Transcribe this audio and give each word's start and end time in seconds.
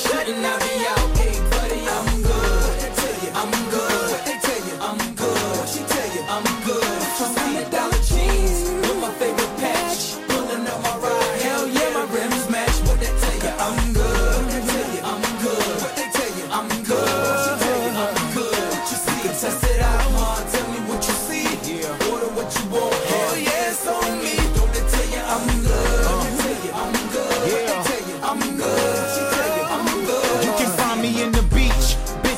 shouldn't 0.00 0.46
I 0.46 0.58
be 0.58 0.86
out? 0.86 1.19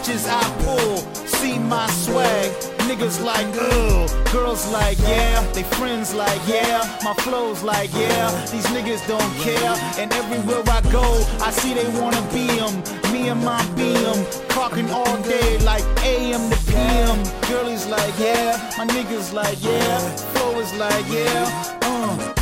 Bitches 0.03 0.29
I 0.29 0.43
pull. 0.65 0.97
See 1.27 1.59
my 1.59 1.87
swag, 1.91 2.51
niggas 2.89 3.23
like 3.25 3.47
ugh. 3.55 4.11
Girls 4.33 4.71
like 4.73 4.99
yeah, 5.01 5.45
they 5.53 5.63
friends 5.63 6.15
like 6.15 6.41
yeah. 6.47 6.99
My 7.05 7.15
flows 7.15 7.63
like 7.63 7.93
yeah. 7.95 8.31
These 8.51 8.67
niggas 8.67 9.07
don't 9.07 9.35
care, 9.39 9.75
and 9.99 10.13
everywhere 10.13 10.63
I 10.67 10.81
go, 10.91 11.05
I 11.41 11.51
see 11.51 11.75
they 11.75 11.89
wanna 12.01 12.23
be 12.33 12.49
'em. 12.59 12.75
Me 13.13 13.29
and 13.29 13.43
my 13.45 13.63
BM, 13.77 14.49
talking 14.49 14.89
all 14.91 15.17
day 15.23 15.59
like 15.59 15.85
AM 16.03 16.51
to 16.51 16.59
PM. 16.71 17.19
Girlies 17.49 17.87
like 17.87 18.15
yeah, 18.19 18.59
my 18.79 18.87
niggas 18.87 19.33
like 19.33 19.63
yeah. 19.63 19.99
Flow 20.33 20.59
is 20.61 20.73
like 20.75 21.07
yeah. 21.09 21.79
Uh. 21.83 22.35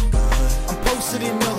I'm 0.68 0.76
posted 0.84 1.22
in 1.22 1.36
the 1.38 1.49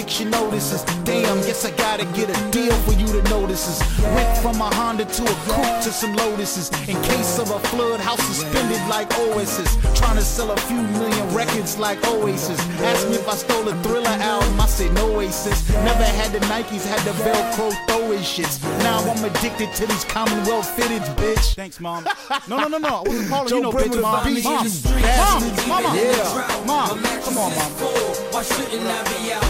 hood, 0.00 0.10
eviction 0.10 0.30
notices. 0.30 0.82
Damn, 1.04 1.38
guess 1.46 1.64
I 1.64 1.70
gotta 1.76 2.04
get 2.16 2.30
a 2.30 2.50
deal 2.50 2.74
for 2.84 2.92
you 2.92 3.06
to 3.06 3.22
notice 3.28 3.68
us. 3.68 4.02
Went 4.14 4.38
from 4.38 4.60
a 4.60 4.74
Honda 4.74 5.04
to 5.04 5.22
a 5.22 5.34
coupe 5.46 5.82
to 5.84 5.90
some 5.92 6.16
Lotuses. 6.16 6.70
In 6.88 7.00
case 7.02 7.38
of 7.38 7.50
a 7.50 7.58
flood, 7.68 8.00
house 8.00 8.22
suspended 8.22 8.80
like 8.88 9.08
Oasis. 9.18 9.76
Trying 9.98 10.16
to 10.16 10.22
sell 10.22 10.50
a 10.50 10.56
few 10.56 10.82
million 10.98 11.34
records 11.34 11.78
like 11.78 11.98
Oasis. 12.08 12.58
Ask 12.80 13.08
me 13.08 13.16
if 13.16 13.28
I 13.28 13.34
stole 13.34 13.68
a 13.68 13.74
thriller 13.82 14.08
album, 14.08 14.60
I 14.60 14.66
say 14.66 14.90
no 14.92 15.16
Oasis. 15.16 15.68
Never 15.84 16.04
had 16.04 16.32
the 16.32 16.40
Nikes, 16.46 16.86
had 16.86 17.00
the 17.00 17.12
Velcro 17.22 17.72
throwing 17.86 18.20
shits. 18.20 18.62
Now 18.82 18.98
I'm 19.10 19.24
addicted 19.24 19.72
to 19.74 19.86
these 19.86 20.04
Commonwealth 20.04 20.68
fitteds, 20.76 21.08
bitch. 21.16 21.54
Thanks, 21.54 21.80
mom. 21.80 22.06
No, 22.48 22.58
no, 22.58 22.68
no, 22.68 22.78
no. 22.78 22.88
I 22.88 23.08
wasn't 23.08 23.28
calling 23.28 23.48
Joe 23.48 23.56
you 23.56 23.62
no 23.62 23.72
bitch, 23.72 24.00
mom. 24.00 24.20
Mom, 24.42 24.66
Mom, 25.20 25.42
mom, 25.68 25.82
mama. 25.82 25.98
Yeah, 25.98 26.64
mom. 26.66 27.02
Come 27.24 27.38
on, 27.38 27.54
mom. 27.54 27.70
Why 28.32 28.42
shouldn't 28.42 28.86
I 28.86 29.02
be 29.04 29.32
out? 29.32 29.49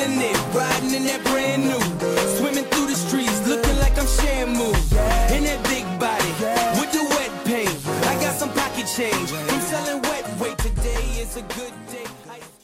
Killing 0.00 0.20
it. 0.20 0.36
Riding 0.54 0.94
in 0.94 1.04
that 1.04 1.22
brand 1.24 1.64
new. 1.64 1.80
Swimming 2.38 2.64
through 2.64 2.86
the 2.86 2.94
streets, 2.94 3.46
looking 3.46 3.76
like 3.78 3.98
I'm 3.98 4.06
Shamu. 4.06 4.68
In 5.36 5.44
that 5.44 5.62
big 5.64 5.84
body, 5.98 6.32
with 6.78 6.92
the 6.92 7.04
wet 7.16 7.32
paint. 7.44 7.74
I 8.06 8.14
got 8.20 8.34
some 8.34 8.50
pocket 8.52 8.86
change. 8.86 9.32
I'm 9.32 9.60
selling 9.60 10.02
wet 10.02 10.24
weight. 10.40 10.58
Today 10.58 11.04
is 11.20 11.36
a 11.36 11.42
good 11.42 11.74
day. 11.92 12.06
I- 12.28 12.59